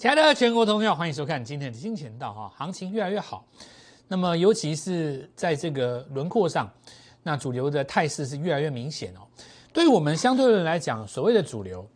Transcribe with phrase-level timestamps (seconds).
[0.00, 3.44] 亲爱的全国同学，欢迎收看今天的金钱道哈，行情越来越好。
[4.08, 6.72] 那么尤其是在这个轮廓上，
[7.22, 9.20] 那主流的态势是越来越明显哦。
[9.74, 11.86] 对于我们相对论来讲，所谓的主流，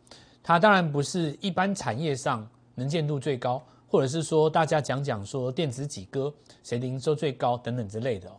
[0.43, 6.31] 它当然不是一般产业上能见度最高，或者是说大家讲讲说电子几哥
[6.63, 8.36] 谁的营收最高等等之类的哦。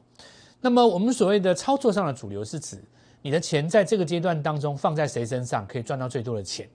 [0.61, 2.79] 那么我们所谓的操作上的主流，是指
[3.19, 6.69] 你的钱在这个阶段当中放在谁身上可以赚到最多的钱，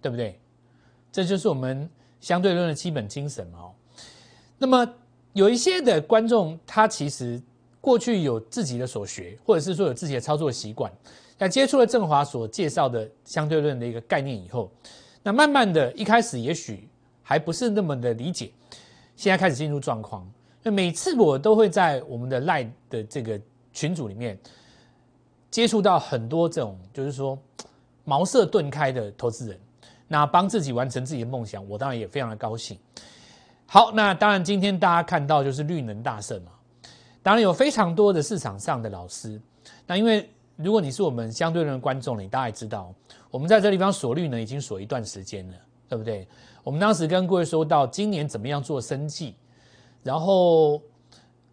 [0.00, 0.38] 对不对？
[1.10, 1.90] 这就是我们
[2.20, 3.46] 相对论的基本精神。
[3.54, 3.72] 哦，
[4.58, 4.86] 那么
[5.32, 7.40] 有一些的观众，他其实
[7.80, 10.92] 过去有自己的所学，或者是说有自己的操作习惯，
[11.36, 14.70] 在接触了振华所介绍的相对论的一个概念以后，
[15.22, 16.88] 那慢慢的一开始也许
[17.22, 18.50] 还不是那么的理解，
[19.16, 20.28] 现在开始进入状况。
[20.62, 23.40] 那每次我都会在我们的赖的这个
[23.72, 24.38] 群组里面。
[25.50, 27.38] 接触到很多这种，就是说
[28.04, 29.58] 茅塞顿开的投资人，
[30.08, 32.76] 那帮自己完成自己的梦想，我当然也非常的高兴。
[33.66, 36.52] 好，那当然今天大家看到就是绿能大胜嘛，
[37.22, 39.40] 当然有非常多的市场上的老师。
[39.86, 42.92] 那因为如果你是我们相对论的观众，你大概知道，
[43.30, 45.54] 我们在这地方锁绿能已经锁一段时间了，
[45.88, 46.26] 对不对？
[46.64, 49.36] 我们当时跟各位说到今年怎么样做生计，
[50.02, 50.82] 然后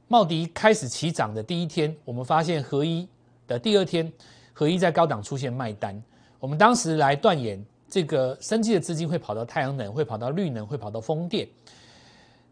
[0.07, 3.07] 茂迪开始起涨的第一天，我们发现合一。
[3.47, 4.11] 的第二天，
[4.53, 6.01] 合一在高档出现卖单，
[6.39, 11.47] 我们当时来断言，这个生机的资金会跑到太阳能，会跑到绿能，会跑到风电。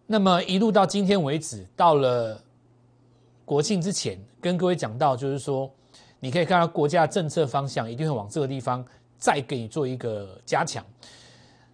[0.06, 2.42] 那么一路到今天为止，到了
[3.46, 5.70] 国庆之前，跟各位讲到，就是说，
[6.20, 8.86] 你可以看到国家政策方向一定会往这个地方
[9.18, 10.86] 再给你做一个加强。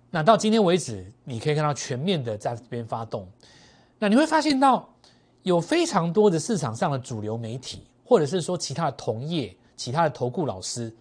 [0.10, 3.28] 那到今天为止，你可以看到全面的在这边发动。
[3.98, 4.88] 那你会发现到
[5.44, 7.84] 有非常多的市场上的主流媒体。
[8.10, 10.92] 或者是说其他的同业、其他的投顾老师，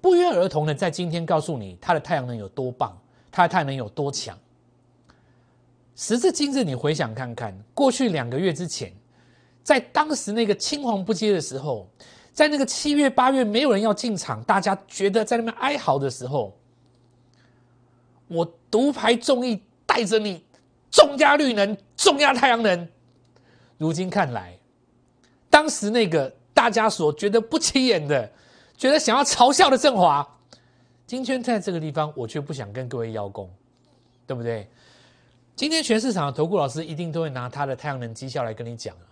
[0.00, 2.96] 不约而同的在今天告诉你它的太阳能有多棒，
[3.30, 4.38] 它的太阳能有多强。
[5.94, 8.92] 时至今日，你回想看看，过去两个月之前，
[9.62, 11.88] 在当时那个青黄不接的时候，
[12.32, 16.56] 在那个七月八月没有人要进场，大家觉得在那边哀嚎的时候，
[18.28, 20.42] 我独排众议，带着你
[20.90, 22.88] 重压绿能、重压太阳能。
[23.76, 24.56] 如今看来。
[25.50, 28.30] 当时那个大家所觉得不起眼的，
[28.80, 30.26] 觉得想要嘲笑的振华，
[31.06, 33.50] 今天在这个地方，我却不想跟各位邀功，
[34.26, 34.66] 对不对？
[35.54, 39.04] 今天全市场的投顾老师一定都会拿他的太阳能绩效来跟你讲啊，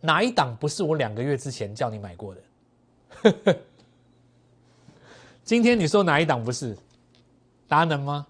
[0.00, 3.58] 哪一档不是我两个月之前叫你买过的？
[5.42, 6.78] 今天你说哪一档不是？
[7.66, 8.24] 达能吗？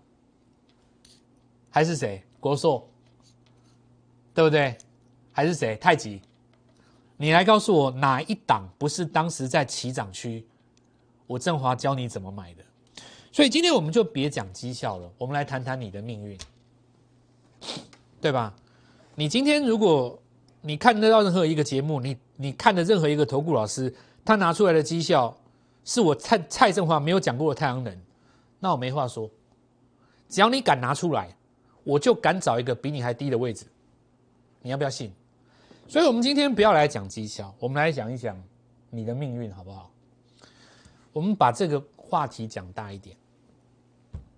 [1.68, 2.22] 还是谁？
[2.40, 2.88] 国硕？
[4.32, 4.74] 对不对？
[5.32, 5.76] 还是谁？
[5.76, 6.22] 太极？
[7.18, 10.46] 你来告诉我哪一档不是当时在起涨区？
[11.26, 12.62] 我振华教你怎么买的。
[13.30, 16.38] 所以今天我们就别讲绩效了，我们来谈谈你的命运，
[18.20, 18.54] 对吧？
[19.16, 20.18] 你今天如果
[20.60, 23.92] 你看得到任何一个节目，你你看的任何一个投顾老师，
[24.24, 25.36] 他拿出来的绩效
[25.84, 28.00] 是我蔡蔡振华没有讲过的太阳能，
[28.60, 29.28] 那我没话说。
[30.28, 31.36] 只要你敢拿出来，
[31.82, 33.66] 我就敢找一个比你还低的位置。
[34.62, 35.12] 你要不要信？
[35.88, 38.38] 所以，我们今天不要来讲绩效，我们来讲一讲
[38.90, 39.90] 你的命运，好不好？
[41.14, 43.16] 我们把这个话题讲大一点，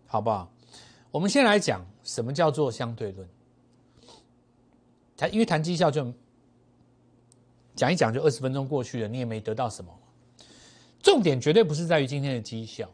[0.07, 0.49] 好不好？
[1.11, 3.29] 我们先来讲什么叫做相对论。
[5.17, 6.15] 谈，因为谈绩效就
[7.75, 9.93] 讲一讲，就二十分钟过去了，你也没得到什么。
[11.03, 12.89] 重点绝对不是在于今天的绩效，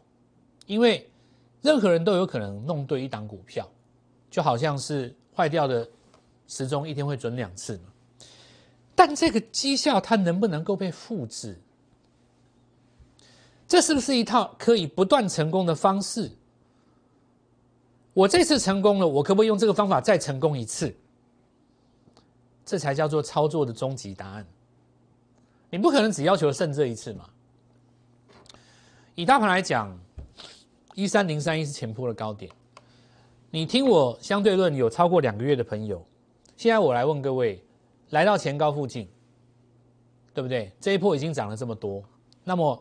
[0.64, 1.06] 因为
[1.60, 3.68] 任何人都有可能弄对一档股票，
[4.30, 5.86] 就好像是坏掉的
[6.48, 7.92] 时钟一天会准两次嘛。
[8.96, 11.56] 但这个绩效它能不能够被复制？
[13.68, 16.30] 这是不是一套可以不断成功的方式？
[18.14, 20.96] 我这次成功了，我可不可以用这个方法再成功一次？
[22.64, 24.46] 这才叫做操作的终极答案。
[25.68, 27.28] 你不可能只要求胜这一次嘛？
[29.15, 29.94] 以大盘来讲，
[30.94, 32.50] 一三零三一是前坡的高点。
[33.50, 36.03] 你听我相对论有超过两个月的朋友，
[36.56, 37.62] 现在我来问各位。
[38.10, 39.08] 来到前高附近，
[40.32, 40.72] 对不对？
[40.80, 42.03] 这一波已经涨了这么多，
[42.44, 42.80] 那么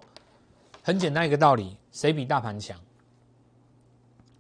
[0.83, 2.79] 很简单一个道理：谁比大盘强？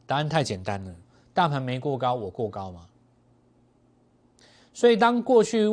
[0.05, 0.95] 答案太简单了，
[1.33, 2.85] 大盘没过高，我过高嘛。
[4.73, 5.67] 所以当过去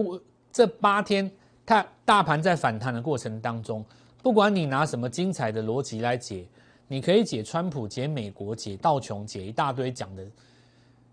[0.51, 1.31] 这八天，
[1.67, 3.85] 它大盘在反弹的过程当中，
[4.23, 6.47] 不管你拿什么精彩的逻辑来解，
[6.89, 10.27] 你可以解川普、解美国、解道琼、解一大堆讲的。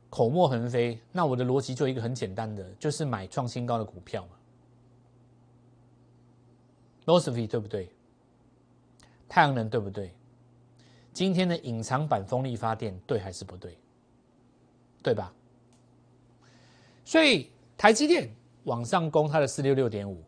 [0.09, 4.29] 口沫横飞，那我的逻辑就一个很简单的，就是买创新高的股票嘛。
[7.05, 7.89] l o s p h y 对不对？
[9.27, 10.11] 太阳能对不对？
[11.13, 13.77] 今天的隐藏版风力发电对还是不对？
[15.01, 15.33] 对吧？
[17.05, 18.29] 所以台积电
[18.65, 20.21] 往上攻它的四六六点五，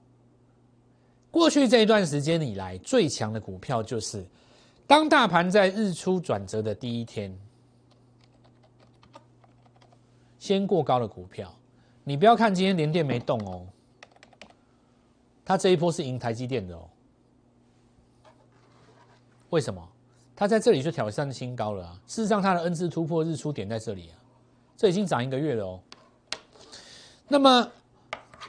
[1.30, 4.26] 过去这一段时间以来最强的股票就是
[4.88, 7.38] 当大盘在日出转折的第一天，
[10.42, 11.54] 先过高的股票。
[12.04, 13.68] 你不要看今天连电没动哦，
[15.46, 16.90] 它这一波是赢台积电的哦。
[19.52, 19.88] 为什么？
[20.36, 22.02] 它在这里就挑战新高了啊！
[22.08, 24.18] 事实上，它的 N 字突破日出点在这里啊，
[24.76, 25.80] 这已经涨一个月了哦。
[27.28, 27.72] 那么，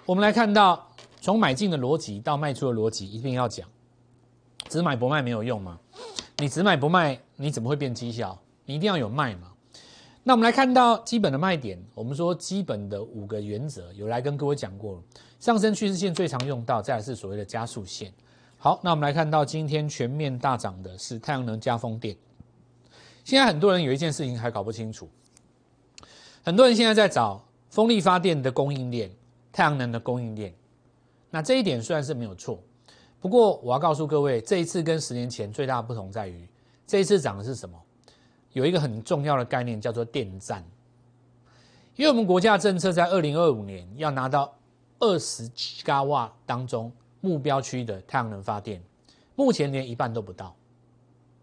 [0.06, 0.88] 我们来看到
[1.20, 3.68] 从买进的逻辑到卖出的逻辑，一定要讲，
[4.70, 5.78] 只买不卖没有用吗？
[6.38, 8.38] 你只买不卖，你怎么会变绩效？
[8.64, 9.51] 你一定要有卖嘛。
[10.24, 15.02] 那我们来看到基本的卖点，我们说基本的五个原则，有来跟各位讲过了。
[15.40, 18.12] 上升趋势线最常用到，再来是所谓的加速线。
[18.56, 22.16] 好，那我们来看到今天全面大涨的是太阳能加风电。
[23.24, 25.08] 现在很多人有一件事情还搞不清楚，
[26.44, 29.10] 很多人现在在找风力发电的供应链、
[29.52, 30.54] 太阳能的供应链。
[31.30, 32.62] 那这一点虽然是没有错，
[33.18, 36.48] 不过我要告诉各位，这一次跟十年前最大的不同在于，
[36.86, 37.76] 这一次涨的是什么？
[38.52, 40.64] 有一个很重要的概念叫做电站，
[41.96, 44.54] 因为我们国家政策在二零二五年要拿到
[44.98, 46.92] 二十吉瓦当中。
[47.24, 48.82] 目标区的太阳能发电，
[49.36, 50.52] 目前连一半都不到，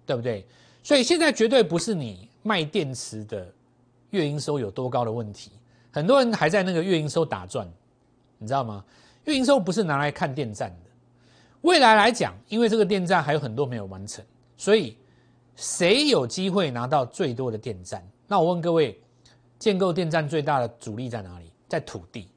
[0.05, 0.45] 对不对？
[0.83, 3.49] 所以现在绝对不是你卖电池的
[4.09, 5.51] 月营收有多高的问题，
[5.89, 7.65] 很多人还在那个月营收打转，
[8.39, 8.83] 你知道吗？
[9.23, 10.89] 月营收不是拿来看电站的，
[11.61, 14.21] 未来来讲，因为这个电站还有很多没有完成，
[14.57, 14.97] 所以
[15.59, 18.01] 谁有机会拿到最多的电站？
[18.27, 18.97] 那我问各位，
[19.59, 21.51] 建构电站最大的阻力在哪里？
[21.67, 22.29] 在土地。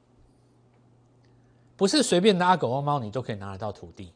[1.77, 4.11] 不是随便拿狗或猫你都可以拿得到土地，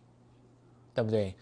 [0.94, 1.33] 对不对？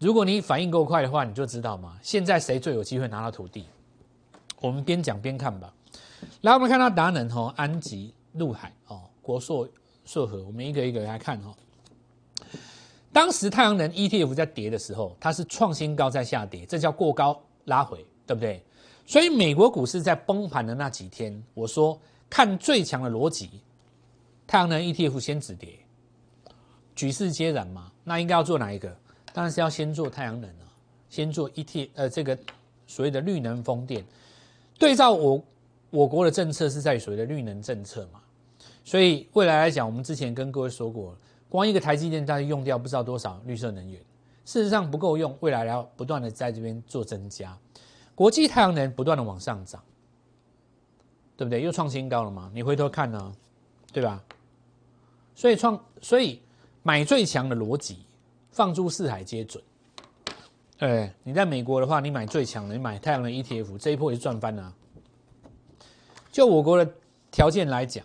[0.00, 1.96] 如果你反应够快的话，你就知道嘛。
[2.02, 3.66] 现在谁最有机会拿到土地？
[4.60, 5.72] 我们边讲边看吧。
[6.40, 9.68] 来，我们看到达能哦，安吉、陆海哦，国硕、
[10.04, 11.54] 硕和，我们一个一个来看哦。
[13.12, 18.62] 当时太阳能 ETF 在跌的时候，它是创新高在下跌，这叫过高拉回，对不对？
[19.06, 23.50] 所以美国股市在崩盘的那几天，我说看最强的逻辑。
[24.46, 25.78] 太阳能 ETF 先止跌，
[26.94, 27.90] 举世皆然嘛？
[28.02, 28.96] 那应该要做哪一个？
[29.32, 30.66] 当然是要先做太阳能啊，
[31.08, 32.36] 先做 ET 呃这个
[32.86, 34.04] 所谓的绿能风电。
[34.76, 35.40] 对照我
[35.90, 38.20] 我国的政策是在所谓的绿能政策嘛，
[38.84, 41.16] 所以未来来讲，我们之前跟各位说过，
[41.50, 44.00] 光一个台积电大概用掉不知道多少绿色能源，
[44.46, 47.54] 事实上不够用，未来要不断的在这边做增加。
[48.14, 49.82] 国际太阳能不断的往上涨，
[51.36, 51.60] 对不对？
[51.60, 52.50] 又创新高了嘛？
[52.54, 53.32] 你回头看呢，
[53.92, 54.22] 对吧？
[55.34, 56.40] 所以创，所以
[56.82, 57.98] 买最强的逻辑，
[58.50, 59.62] 放诸四海皆准。
[60.78, 64.72] 哎，你在美国的话，你买最强的，你买太阳能 ETF，这一波也是赚翻了。
[66.30, 66.94] 就我国的
[67.30, 68.04] 条件来讲，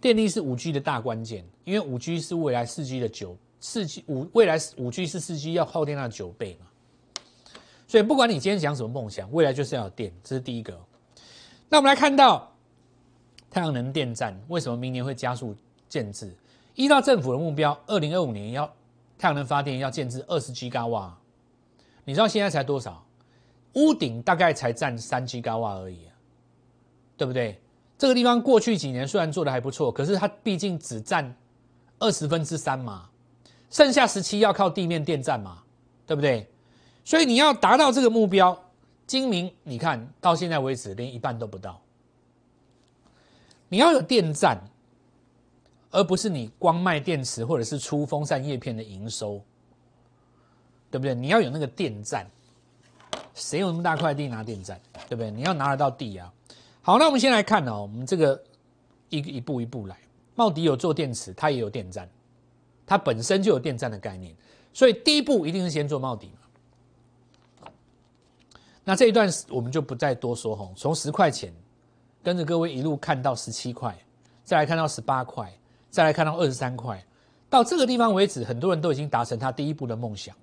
[0.00, 6.66] 电力是五 G 的大关键，因为五 G 是未来四 G 的九四 G 五未来五 G 是四 G 要耗电量九倍嘛。
[7.88, 10.78] 所以不管你今天讲什么梦想，未来就是要有电，这是第一个。
[11.68, 12.52] 那我们来看到
[13.50, 15.54] 太阳能电站为什么明年会加速？
[15.86, 16.34] 建制
[16.74, 18.66] 依照政府的目标，二零二五年要
[19.16, 21.16] 太阳能发电要建制二十 G 瓦，
[22.04, 23.06] 你知道现在才多少？
[23.74, 26.08] 屋顶大概才占三 G 瓦而已，
[27.16, 27.60] 对不对？
[27.96, 31.32] 这个地方过去几年虽然做的还不错，可是它毕竟只占
[31.98, 33.08] 二十分之三嘛，
[33.70, 35.62] 剩下十七要靠地面电站嘛，
[36.06, 36.48] 对不对？
[37.04, 38.58] 所以你要达到这个目标，
[39.06, 41.80] 精明，你看到现在为止连一半都不到，
[43.68, 44.58] 你要有电站。
[45.96, 49.40] 而不是你光卖电池或者是出风扇叶片的营收，
[50.90, 51.14] 对不对？
[51.14, 52.26] 你要有那个电站，
[53.32, 55.30] 谁有那么大块地拿电站，对不对？
[55.30, 56.32] 你要拿得到地啊。
[56.82, 58.42] 好，那我们先来看哦，我们这个
[59.08, 59.96] 一一步一步来。
[60.34, 62.08] 茂迪有做电池，它也有电站，
[62.86, 64.34] 它本身就有电站的概念，
[64.72, 67.68] 所以第一步一定是先做茂迪嘛。
[68.84, 71.52] 那这一段我们就不再多说哈，从十块钱
[72.22, 73.96] 跟着各位一路看到十七块，
[74.44, 75.52] 再来看到十八块。
[75.90, 77.00] 再来看到二十三块，
[77.48, 80.34] 到这个地方为止，很多人都已经达成他第一步的梦想。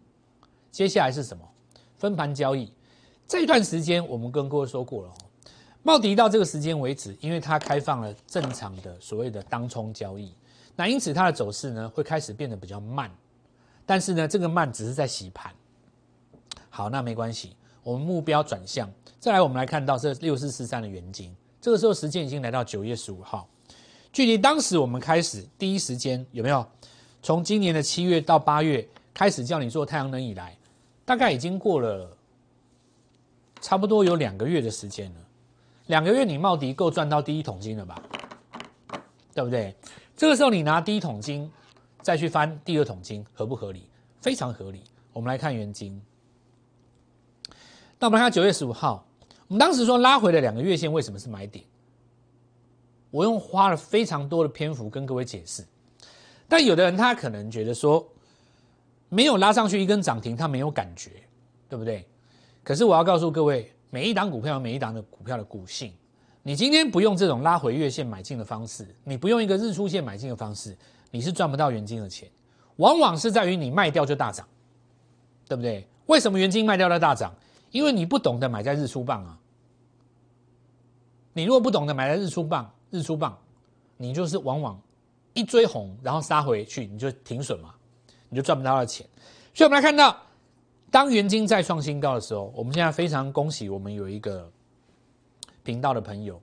[0.71, 1.43] 接下来是什么？
[1.98, 2.71] 分盘交易。
[3.27, 5.13] 这一段时间我们跟各位说过了，
[5.83, 10.33] 茂迪到这个时间为止，因为它开放了正常的所谓的当冲交易，
[10.75, 13.11] 那因此它的走势呢会开始变得比较慢。
[13.85, 15.51] 但是呢，这个慢只是在洗盘。
[16.69, 18.89] 好，那没关系，我们目标转向。
[19.19, 23.47] 再来，我们来看到这六四四三的原金，这个时候时间已经来到九月十五号。
[24.13, 26.65] 距离当时我们开始第一时间有没有？
[27.23, 30.57] 从今年的七月到八月开始叫你做太阳能以来，
[31.05, 32.15] 大概已经过了
[33.59, 35.19] 差不多有两个月的时间了。
[35.91, 38.01] 两个月你茂迪够赚到第一桶金了吧？
[39.36, 39.75] 对不对？
[40.15, 41.51] 这个时候你拿第一桶金
[42.01, 43.89] 再去翻第二桶金，合不合理？
[44.21, 44.86] 非常合理。
[45.12, 46.01] 我们来看原金。
[48.00, 49.05] 那我们看九月十五号，
[49.50, 51.65] 我们当时说拉回了两个月线，为什么是买点？
[53.10, 55.62] 我用花了非常多的篇幅跟各位解释。
[56.48, 58.07] 但有的人他可能觉得说，
[59.10, 61.12] 没有拉上去一根涨停，他没有感觉，
[61.67, 62.07] 对不对？
[62.63, 63.69] 可是我要告诉各位。
[63.91, 65.93] 每一档股票有每一档的股票的股性，
[66.41, 70.75] 你今天不用这种拉回月线买进的方式，你不用一个日出线买进的方式，
[71.12, 72.27] 你是赚不到元金的钱。
[72.77, 74.48] 往往是在于你卖掉就大涨，
[75.45, 75.86] 对不对？
[76.05, 77.36] 为什么元金卖掉了大涨？
[77.69, 79.38] 因为你不懂得买在日出棒啊。
[81.33, 83.38] 你如果不懂得买在日出棒，日出棒，
[83.98, 84.81] 你就是往往
[85.33, 87.75] 一追红，然后杀回去，你就停损嘛，
[88.29, 89.05] 你就赚不到的钱。
[89.53, 90.17] 所以我们来看到。
[90.91, 94.51] 当元金再创新高的时候，我们现在非常恭喜我们有一个
[95.63, 96.39] 频道的朋友，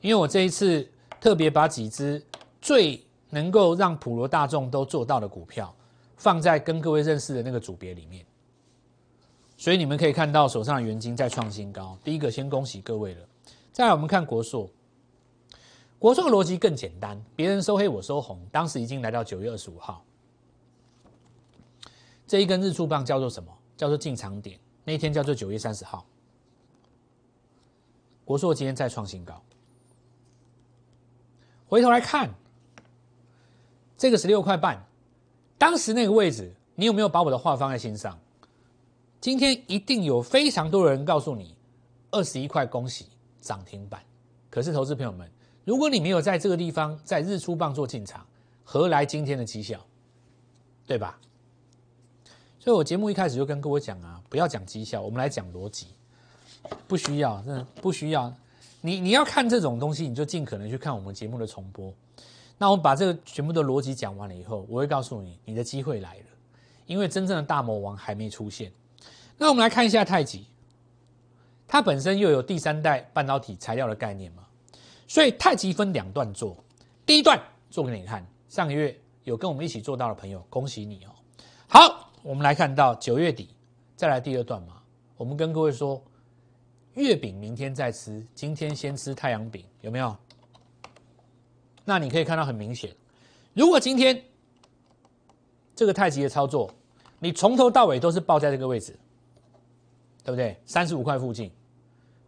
[0.00, 0.86] 因为我这一次
[1.20, 2.20] 特别把几只
[2.60, 5.72] 最能够让普罗大众都做到的股票
[6.16, 8.26] 放在跟各位认识的那个组别里面，
[9.56, 11.96] 所以你们可以看到手上的元金再创新高。
[12.02, 13.24] 第一个先恭喜各位了。
[13.70, 14.68] 再来我们看国硕，
[16.00, 20.04] 国硕的逻辑更简单，别人收黑我收红，当时已经来到九月二十五号，
[22.26, 23.50] 这一根日出棒叫做什么？
[23.82, 26.06] 叫做进场点，那一天叫做九月三十号。
[28.24, 29.42] 国硕今天再创新高，
[31.66, 32.32] 回头来看，
[33.98, 34.86] 这个十六块半，
[35.58, 38.16] 当时那个位置，你有没有把我的话放在心上？
[39.20, 41.56] 今天一定有非常多的人告诉你，
[42.12, 43.08] 二十一块恭喜
[43.40, 44.00] 涨停板。
[44.48, 45.28] 可是投资朋友们，
[45.64, 48.24] 如果你没有在这个地方在日出棒做进场，
[48.62, 49.84] 何来今天的绩效？
[50.86, 51.18] 对吧？
[52.62, 55.88] 所以我节目一开始就跟各位讲啊，不要讲绩效，我们来讲逻辑，
[56.86, 58.32] 不需要，真的不需要。
[58.80, 61.92] 你你要看这种东西，你就尽可能去看我们节目的重播。
[62.58, 66.24] 那我们把这个全部的逻辑讲完了以后，我会告诉你，你的机会来了，
[66.86, 68.70] 因为真正的大魔王还没出现。
[69.36, 70.46] 那我们来看一下太极，
[71.66, 74.44] 它本身又有第三代半导体材料的概念嘛，
[75.08, 76.56] 所以太极分两段做，
[77.04, 77.42] 第一段
[77.72, 78.24] 做给你看。
[78.48, 81.10] 上个月有跟我们一起做到的朋友，恭喜你哦。
[81.66, 82.01] 好。
[82.22, 83.48] 我们来看到九月底，
[83.96, 84.80] 再来第二段嘛。
[85.16, 86.00] 我们跟各位说，
[86.94, 90.16] 月饼明天再吃，今天先吃太阳饼，有没有？
[91.84, 92.94] 那你可以看到很明显，
[93.54, 94.22] 如果今天
[95.74, 96.72] 这个太极的操作，
[97.18, 98.96] 你从头到尾都是报在这个位置，
[100.22, 100.56] 对不对？
[100.64, 101.50] 三十五块附近，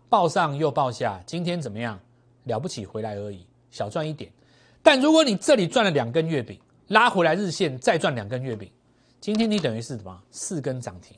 [0.08, 1.98] 报上又报下，今天怎么样？
[2.44, 4.30] 了不起，回来而已，小赚一点。
[4.82, 6.58] 但如果你这里赚了两根月饼，
[6.88, 8.68] 拉回来日线再赚两根月饼。
[9.24, 10.22] 今天你等于是什么？
[10.30, 11.16] 四根涨停，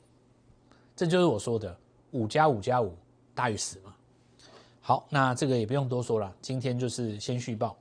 [0.94, 1.76] 这就是我说的
[2.12, 2.96] 五加五加五
[3.34, 3.92] 大于十嘛。
[4.80, 7.76] 好，那这个也不用多说了，今天就是先续报。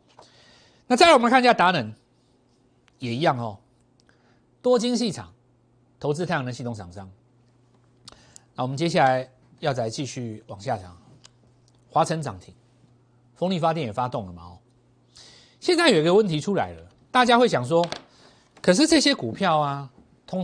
[0.87, 1.93] 那再来我们看一下达能，
[2.97, 3.59] 也一样哦，
[4.63, 5.31] 多晶细厂
[5.99, 7.07] 投资太阳能系统厂商。
[8.55, 10.97] 那我们接下来要再继续往下讲，
[11.87, 12.51] 华晨涨停，
[13.35, 14.41] 风力发电也发动了嘛？
[14.41, 14.57] 哦，
[15.59, 17.87] 现在有一个问题出来了，大家会想说，
[18.59, 19.91] 可是这些股票啊。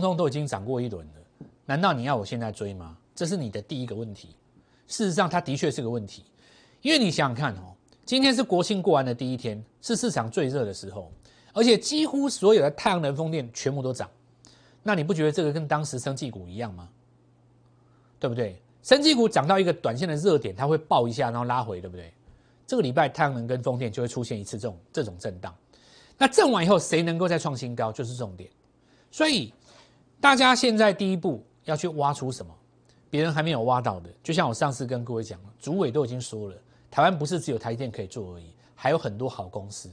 [0.00, 2.96] 通都已经涨过一轮了，难道你要我现在追吗？
[3.14, 4.34] 这是你的第一个问题。
[4.88, 6.24] 事实上，它的确是个问题，
[6.80, 11.10] 因为你想想看哦，今天是国庆过完的第一天，是市场最热的时候，
[11.52, 14.08] 而且几乎所有的太阳能风电全部都涨。
[14.82, 16.88] 那你不觉得这个跟当时生技股一样吗？
[18.18, 18.60] 对不对？
[18.82, 22.12] 生技股涨到一个短线的热点，它会爆一下，然后拉回，对不对？
[22.66, 25.54] 这个礼拜太阳能跟风电就会出现一次这种这种震荡。
[26.18, 28.50] 那震完以后，谁能够再创新高，就是重点。
[29.10, 29.52] 所以。
[30.22, 32.54] 大家现在第一步要去挖出什么？
[33.10, 36.56] 别人还没有挖到的，就像我上次跟各位讲了，主委都已经说了，
[36.92, 39.90] 台湾不是只有台电可以做而已，还有很多好公司。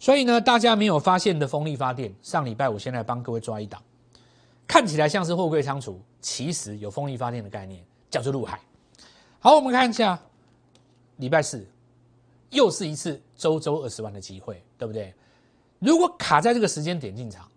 [0.00, 3.80] 所以呢，大家没有发现的风力发电，上礼拜我先来帮各位抓一档，
[4.66, 8.60] 看起来像是货柜仓储，其实有风力发电的概念，叫做陆海。
[9.38, 10.20] 好，我们看一下
[11.18, 11.64] 礼拜四，
[12.50, 15.14] 又是一次周周二十万的机会，对不对？
[15.78, 17.48] 如果卡在这个时间点进场，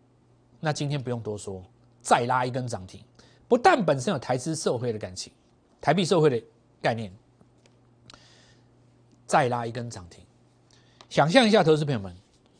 [0.59, 1.63] 那今天不用多说。
[2.05, 3.03] 再拉一根涨停，
[3.47, 5.33] 不但本身有台资社会的感情，
[5.81, 6.39] 台币社会的
[6.79, 7.11] 概念，
[9.25, 10.23] 再拉一根涨停。
[11.09, 12.15] 想象一下，投资朋友们，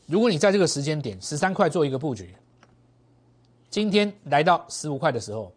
[0.06, 2.34] 如果你在这个时间点十三块做一个布局，
[3.70, 5.52] 今天来到十五块的时候，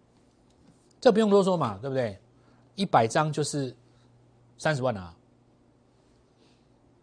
[1.01, 2.15] 这不用多说嘛，对不对？
[2.75, 3.75] 一百张就是
[4.59, 5.15] 三十万啊，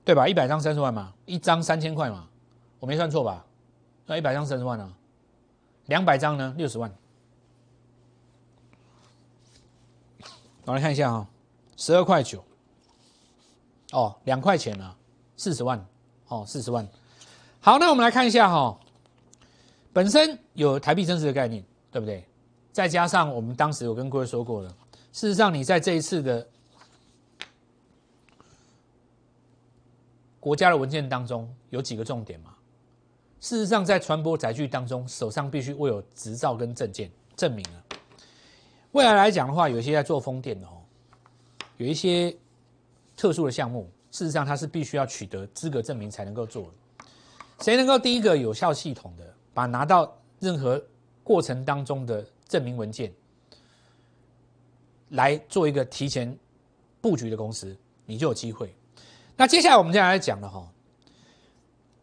[0.05, 0.29] 对吧？
[0.29, 2.29] 一百张三十万嘛，一张三千块嘛，
[2.79, 3.45] 我没算错吧？
[4.07, 4.97] 那一百张三十万啊。
[5.87, 6.93] 两百张呢，六十万。
[10.65, 11.29] 我来看一下啊，
[11.77, 12.45] 十二块九，
[13.93, 14.97] 哦，两块钱啊，
[15.37, 15.87] 四十万，
[16.27, 16.89] 哦，四十万。
[17.61, 18.77] 好，那我们来看一下哈，
[19.93, 22.27] 本身有台币增值的概念，对不对？
[22.73, 24.69] 再加上我们当时有跟各位说过了，
[25.13, 26.47] 事实上你在这一次的
[30.41, 32.56] 国家的文件当中有几个重点嘛？
[33.47, 37.79] 事实上，在传播载具当中，手上必须握有执照跟证件证明啊。
[38.91, 40.83] 未来来讲的话，有些在做风电的哦，
[41.77, 42.37] 有一些
[43.17, 47.05] 特殊的项目，事实上它是必须要取得资格证明才能够做的。
[47.61, 50.83] 谁能够第一个有效系统的把拿到任何
[51.23, 53.13] 过程当中的证明文件
[55.11, 56.37] 来做一个提前
[57.01, 57.77] 布局的公司，
[58.07, 58.75] 你就有机会。
[59.37, 60.69] 那接下来我们接下来讲了哈，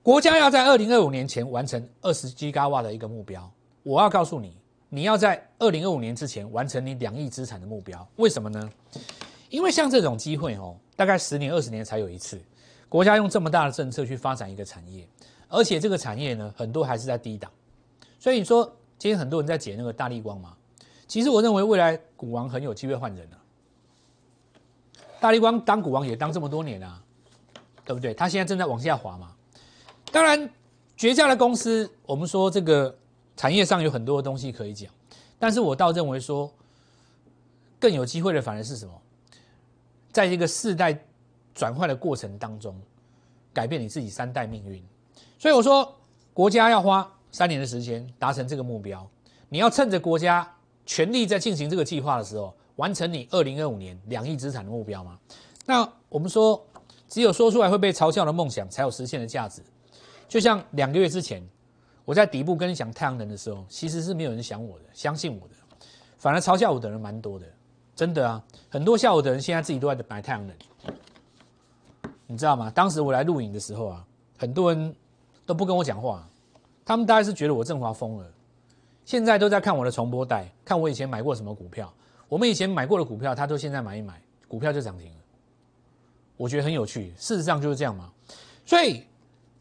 [0.03, 3.49] 国家要在二零二五年前完成二十 G 瓦的一个目标，
[3.83, 4.57] 我要告诉你。
[4.89, 8.69] 你要在二零二五年之前完成你两亿资产的目标，为什么呢？
[9.49, 12.39] 因为像这种机会哦，大概十年、二十年才有一次。
[12.89, 15.07] 国家用这么大的政策去发展一个产业，
[15.47, 17.49] 而且这个产业呢，很多还是在低档。
[18.19, 18.65] 所以你说
[18.99, 20.53] 今天很多人在解那个大力光嘛，
[21.07, 23.39] 其实我认为未来股王很有机会换人啊。
[25.21, 27.01] 大力光当股王也当这么多年啊，
[27.85, 28.13] 对不对？
[28.13, 29.33] 他现在正在往下滑嘛。
[30.13, 30.49] 当然，
[30.95, 32.95] 绝佳的公司，我们说这个。
[33.35, 34.87] 产业上有很多的东西可以讲，
[35.39, 36.53] 但是我倒认为说，
[37.79, 38.93] 更有机会的反而是什么？
[40.11, 40.95] 在这个世代
[41.55, 42.79] 转换的过程当中，
[43.51, 44.85] 改变你自己三代命运。
[45.39, 45.95] 所以我说，
[46.31, 49.09] 国家要花三年的时间达成这个目标，
[49.49, 50.47] 你要趁着国家
[50.85, 55.17] 全力在进行这个计划的时候，完成你二零二五年两亿资产的目标吗？
[55.65, 56.63] 那我们说，
[57.09, 59.63] 只有说出来会被嘲笑的梦想，才有实现的价值。
[60.27, 61.41] 就像两个月之前。
[62.05, 65.53] 我在底部跟你讲太阳能的时候，其实是没有人想我的，相信我的，
[66.17, 67.45] 反而嘲笑我的人蛮多的，
[67.95, 70.53] 真的啊，很多笑我的人现在自己都在买太阳能，
[72.27, 72.69] 你知道吗？
[72.69, 74.05] 当时我来录影的时候啊，
[74.37, 74.93] 很多人
[75.45, 76.27] 都不跟我讲话，
[76.83, 78.29] 他们大概是觉得我振华疯了，
[79.05, 81.89] 现在都在看我的重播带，看我以前买过什么股票，
[82.27, 85.17] 我们以前买过的股票，他都现在买一买，股票就涨停了，
[86.35, 88.11] 我觉得很有趣，事实上就是这样嘛，
[88.65, 89.05] 所以。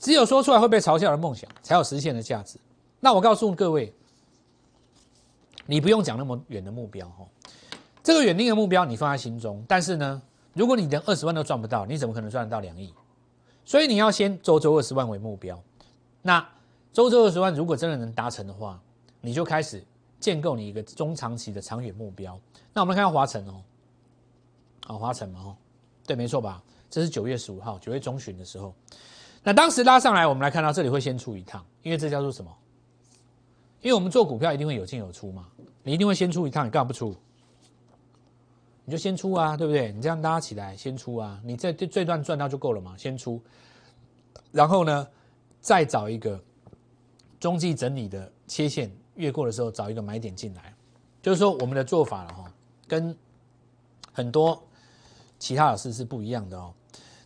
[0.03, 2.59] 只有说出来会被嘲笑的梦想，才有实现的价值。
[2.99, 3.95] 那我告诉各位，
[5.65, 7.25] 你不用讲那么远的目标哈。
[8.03, 10.21] 这个远定的目标你放在心中，但是呢，
[10.55, 12.93] 如果你连二十万都赚不到，你怎么可能赚得到两亿？
[13.65, 15.57] 所以你要先周周二十万为目标。
[16.21, 16.45] 那
[16.93, 18.81] 周周二十万如果真的能达成的话，
[19.21, 19.85] 你就开始
[20.19, 22.37] 建构你一个中长期的长远目标。
[22.75, 23.63] 那我们看看华晨哦，
[24.85, 25.57] 好华晨嘛哦，
[26.05, 26.61] 对，没错吧？
[26.91, 28.75] 这是九月十五号，九月中旬的时候。
[29.43, 32.51] 那当时拉上来，我们来看到这里会先出一趟，因为这叫做什么？
[33.81, 35.49] 因为我们做股票一定会有进有出嘛，
[35.83, 37.17] 你一定会先出一趟，你干嘛不出？
[38.85, 39.93] 你就先出啊，对不对？
[39.93, 43.41] 你这样拉起来先出啊，你这这这段赚到就够了嘛，先出，
[44.53, 45.09] 然后呢，
[45.61, 46.41] 再找一个
[47.41, 50.73] 中继整理的切线越过的时候，找一个买点进来，
[51.21, 52.53] 就是说我们的做法了哈，
[52.87, 53.17] 跟
[54.13, 54.63] 很多
[55.41, 56.73] 其他老师是不一样的哦。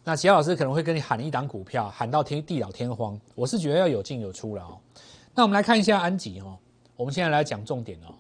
[0.09, 3.21] 那其他老师可能会跟你喊一档股票，喊到天地老天荒。
[3.35, 4.79] 我是觉得要有进有出了哦。
[5.35, 6.57] 那我们来看一下安吉哦。
[6.95, 8.15] 我们现在来讲重点哦。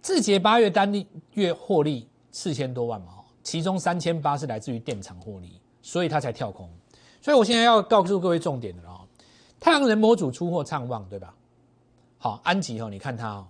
[0.00, 0.92] 字节八月单
[1.34, 3.12] 月获利四千多万嘛，
[3.44, 6.68] 其中三千八是来自于电厂获利，所以它才跳空。
[7.20, 9.02] 所以我现在要告诉各位重点的哦。
[9.60, 11.32] 太阳人模组出货畅旺，对吧？
[12.18, 13.46] 好，安吉哦，你看它哦，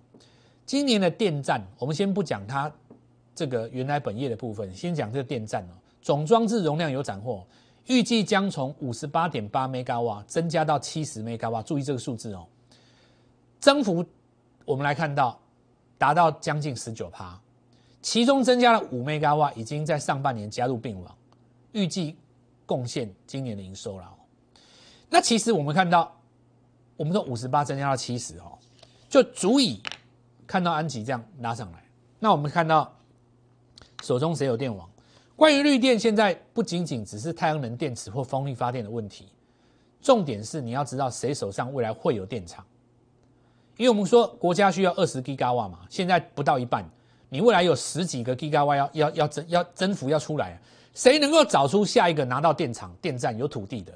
[0.66, 2.71] 今年的电站，我们先不讲它
[3.35, 5.73] 这个原来本业的部分，先讲这个电站哦。
[6.02, 7.46] 总装置容量有斩获，
[7.86, 11.62] 预计将从五十八点八 mega 瓦增加到七十 mega 瓦。
[11.62, 12.44] 注意这个数字哦，
[13.60, 14.04] 增幅
[14.64, 15.40] 我们来看到
[15.96, 17.40] 达到将近十九趴，
[18.02, 21.16] 其中增加了五 mega 瓦，已经在上半年加入并网，
[21.70, 22.16] 预计
[22.66, 24.12] 贡献今年的营收了。
[25.08, 26.12] 那其实我们看到，
[26.96, 28.58] 我们说五十八增加到七十哦，
[29.08, 29.80] 就足以
[30.46, 31.84] 看到安吉这样拉上来。
[32.18, 32.92] 那我们看到
[34.02, 34.88] 手中谁有电网？
[35.42, 39.26] 关于绿电，现在不仅仅只是太阳能电池或风力发电的问题，
[40.00, 42.64] 重点是你要知道谁手上未来会有电厂，
[43.76, 46.88] 因为我们说国家需要二十 G 瓦嘛，现在不到一半，
[47.28, 50.57] 你未来有十几个 G 瓦要要要增要增幅要出来，
[50.94, 53.92] 谁能够找出下一个拿到电厂电站有土地的，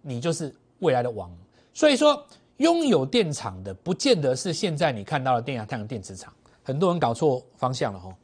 [0.00, 1.28] 你就是未来的王。
[1.74, 2.24] 所以说，
[2.58, 8.14] 拥有电厂的不见得是现在你看到的电压太阳电池厂，很多人搞错方向了哈。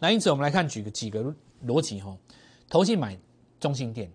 [0.00, 1.32] 那因此我们来看举个几个。
[1.66, 2.16] 逻辑哈，
[2.68, 3.16] 投信买
[3.58, 4.10] 中心店，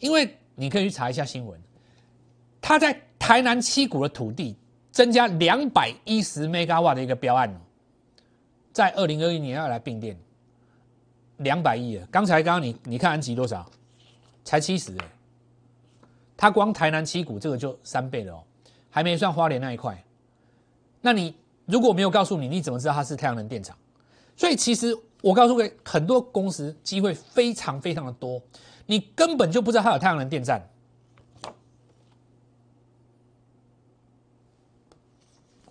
[0.00, 1.60] 因为你可以去查一下新闻，
[2.60, 4.56] 他在台南七股的土地
[4.90, 7.58] 增加两百一十 mega 瓦的一个标案哦，
[8.72, 10.18] 在二零二一年要来并店，
[11.38, 12.06] 两百亿啊。
[12.10, 13.68] 刚才刚刚你你看安吉多少？
[14.44, 15.08] 才七十哎，
[16.36, 18.42] 他光台南七股这个就三倍了哦，
[18.90, 20.02] 还没算花莲那一块。
[21.00, 23.76] 那你如果没有告诉你，你怎么知道它是太阳能电厂？
[24.36, 28.40] 所以其实我告诉各位，很多公司机会非常非常的多，
[28.86, 30.62] 你根本就不知道它有太阳能电站。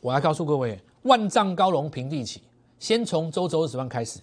[0.01, 2.43] 我来告诉各位，万丈高楼平地起，
[2.79, 4.19] 先从周周二十万开始。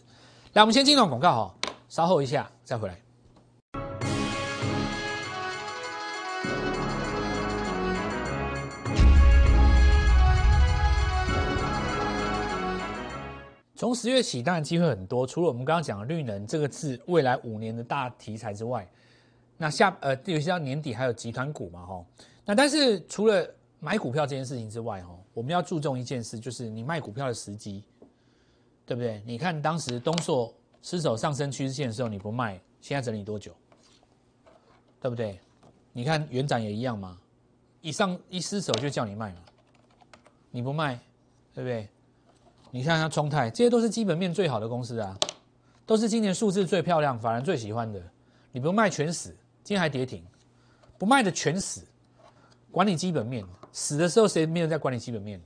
[0.53, 1.55] 来，我们先进段广告哈，
[1.89, 3.04] 稍后一下再回来。
[13.85, 15.27] 从十月起，当然机会很多。
[15.27, 18.91] 除了我们刚刚讲的绿能这个字，未来五年的大题材之外，
[19.59, 22.07] 那下呃，有些到年底还有集团股嘛，吼。
[22.47, 23.47] 那但是除了
[23.81, 25.23] 买股票这件事情之外，吼。
[25.35, 27.85] 我们要注重一件事，就是你卖股票的时机，
[28.87, 29.23] 对不对？
[29.27, 33.55] 你看当时东硕失守上升趋势线的时候，你不卖，现在整理多久？
[34.99, 35.39] 对不对？
[35.93, 37.21] 你看园长也一样嘛，
[37.83, 39.43] 一上一失手就叫你卖嘛，
[40.51, 40.99] 你不卖，
[41.53, 41.87] 对不对？
[42.75, 45.17] 你看它冲泰，这些都是基本面最好的公司啊，
[45.87, 48.03] 都是今年数字最漂亮、法人最喜欢的，
[48.51, 49.29] 你不卖全死，
[49.63, 50.25] 今天还跌停，
[50.99, 51.83] 不卖的全死，
[52.73, 53.47] 管理基本面。
[53.71, 55.41] 死的时候谁没有在管理基本面？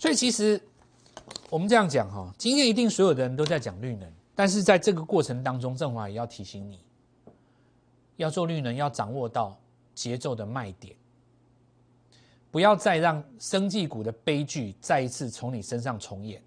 [0.00, 0.60] 所以其实
[1.48, 6.80] 我们这样讲哈，今天一定所有的人都在讲绿能，但是在这个过程当中，振华也要提醒你，
[8.16, 9.56] 要做绿能要掌握到
[9.94, 10.96] 节奏的卖点，
[12.50, 16.42] 不要再让生技股的悲剧再一次从你身上重演，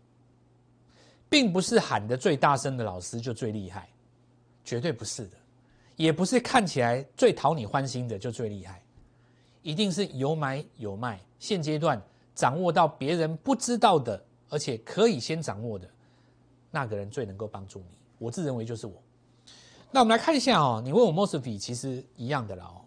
[1.30, 3.90] 并不是喊的最大声的老师就最厉害，
[4.63, 5.38] 绝对不是的，
[5.96, 8.82] 也不是看起来最讨你欢心的就最厉害。
[9.62, 12.02] 一定是有买有卖，现阶段
[12.34, 15.90] 掌握到别人不知道的，而且可以先掌握的
[16.72, 17.98] 那个人最能够帮助你。
[18.18, 18.94] 我自认为就是我。
[19.92, 22.82] 那我们来看一下哦，你问我 Mosfet 其实一样的啦哦。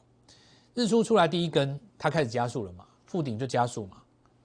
[0.75, 3.99] 日出出来第一根，它开始加速了嘛，附顶就加速嘛，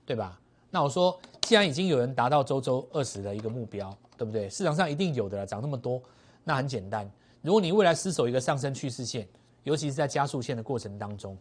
[0.06, 0.40] 对吧？
[0.76, 4.50] 那我说，既然已经有人达到周周二十的一个目标，对不对？
[4.50, 6.02] 市场上一定有的了，涨那么多，
[6.44, 7.10] 那很简单。
[7.42, 9.26] 如果你未来失守一个上升趋势线，
[9.64, 11.38] 尤其是在加速线的过程当中。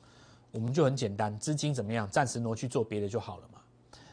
[0.53, 3.59] 我们就很简单，资金怎么样，暂时挪去做别的就好了嘛。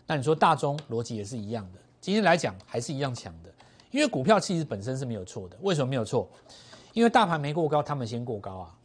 [0.08, 3.54] 那你说大中逻辑也是一样的，今天来讲还是一样强的，
[3.92, 5.58] 因为股票其实本身是没有错的。
[5.62, 6.28] 为什么没有错？
[6.94, 8.76] 因为大盘没过高，他们先过高啊。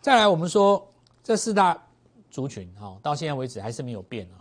[0.00, 0.88] 再来，我们说
[1.24, 1.76] 这四大
[2.30, 4.38] 族群哈，到现在为止还是没有变啊。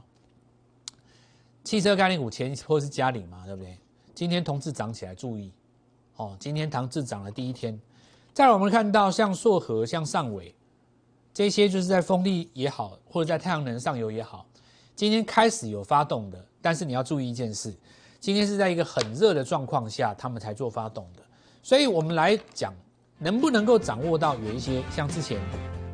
[1.63, 3.77] 汽车概念股前或是嘉领嘛，对不对？
[4.13, 5.51] 今天同志涨起来，注意
[6.17, 7.79] 哦，今天同志涨了第一天。
[8.33, 10.53] 再，我们看到像硕和、像上尾。
[11.33, 14.45] 这些就是在风力也好，或者在太阳能上游也好，
[14.95, 16.45] 今天开始有发动的。
[16.61, 17.73] 但是你要注意一件事，
[18.19, 21.23] 今天是在一个很热的状况下，他们才做发动的。
[21.63, 22.71] 所以我们来讲，
[23.17, 25.41] 能不能够掌握到有一些像之前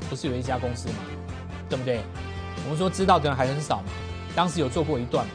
[0.09, 0.95] 不是有一家公司嘛，
[1.69, 2.01] 对不对？
[2.65, 3.89] 我们说知道的人还很少嘛。
[4.35, 5.25] 当时有做过一段，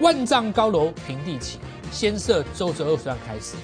[0.00, 1.58] 万丈高楼平地起，
[1.92, 3.54] 先设周折二十万开始。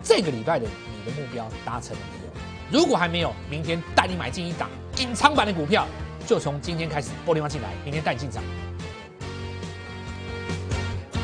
[0.00, 2.80] 这个礼拜的你的目标达成了没有？
[2.80, 4.70] 如果还没有，明天带你买进一档。
[4.98, 5.86] 隐藏版的股票
[6.24, 8.42] 就从今天开始拨电话进来，明天带你进场。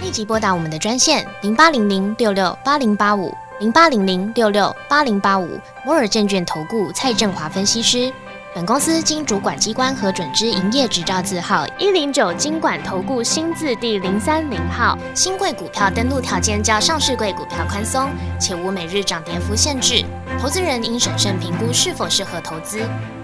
[0.03, 5.49] 立即拨打我们的专线零八零零六六八零八五零八零零六六八零八五
[5.85, 8.12] 摩尔证券投顾蔡振华分析师。
[8.59, 14.99] 本公司经主管机关核准之营业执照字号一零九金管投顾新字第零三零号。
[15.14, 20.05] 新贵股票登录条件较上市贵股票宽松，且无每日涨跌幅限制。
[20.40, 22.81] 投资人应审慎评估是否适合投资。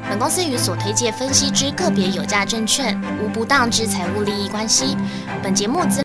[0.08, 4.96] 本公司与所推介分析之个别有价证券无不当之财务利益关系。
[5.42, 6.00] 本节目资。